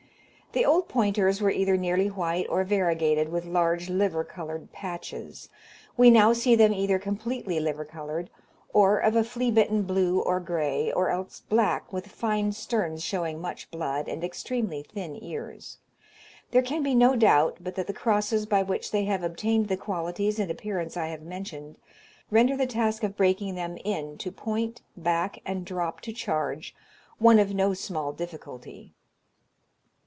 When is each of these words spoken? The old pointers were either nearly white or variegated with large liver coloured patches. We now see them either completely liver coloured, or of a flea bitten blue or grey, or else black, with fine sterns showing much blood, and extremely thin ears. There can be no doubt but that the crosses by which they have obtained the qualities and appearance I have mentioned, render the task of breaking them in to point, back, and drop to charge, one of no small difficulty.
The 0.53 0.65
old 0.65 0.89
pointers 0.89 1.39
were 1.39 1.49
either 1.49 1.77
nearly 1.77 2.09
white 2.09 2.45
or 2.49 2.65
variegated 2.65 3.29
with 3.29 3.45
large 3.45 3.87
liver 3.89 4.25
coloured 4.25 4.73
patches. 4.73 5.47
We 5.95 6.09
now 6.09 6.33
see 6.33 6.55
them 6.57 6.73
either 6.73 6.99
completely 6.99 7.61
liver 7.61 7.85
coloured, 7.85 8.29
or 8.73 8.97
of 8.99 9.15
a 9.15 9.23
flea 9.23 9.49
bitten 9.49 9.83
blue 9.83 10.19
or 10.19 10.41
grey, 10.41 10.91
or 10.91 11.09
else 11.09 11.39
black, 11.47 11.93
with 11.93 12.07
fine 12.09 12.51
sterns 12.51 13.01
showing 13.01 13.39
much 13.39 13.71
blood, 13.71 14.09
and 14.09 14.25
extremely 14.25 14.83
thin 14.83 15.17
ears. 15.23 15.77
There 16.51 16.61
can 16.61 16.83
be 16.83 16.95
no 16.95 17.15
doubt 17.15 17.59
but 17.61 17.75
that 17.75 17.87
the 17.87 17.93
crosses 17.93 18.45
by 18.45 18.61
which 18.61 18.91
they 18.91 19.05
have 19.05 19.23
obtained 19.23 19.69
the 19.69 19.77
qualities 19.77 20.37
and 20.37 20.51
appearance 20.51 20.97
I 20.97 21.07
have 21.07 21.21
mentioned, 21.21 21.77
render 22.29 22.57
the 22.57 22.67
task 22.67 23.03
of 23.03 23.15
breaking 23.15 23.55
them 23.55 23.77
in 23.85 24.17
to 24.17 24.33
point, 24.33 24.81
back, 24.97 25.39
and 25.45 25.63
drop 25.65 26.01
to 26.01 26.11
charge, 26.11 26.75
one 27.19 27.39
of 27.39 27.53
no 27.53 27.73
small 27.73 28.11
difficulty. 28.11 28.91